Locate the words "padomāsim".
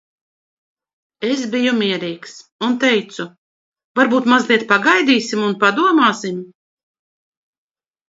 5.69-6.45